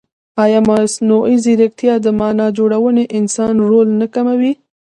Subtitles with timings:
[0.43, 4.53] ایا مصنوعي ځیرکتیا د معنا جوړونې انساني رول نه کموي؟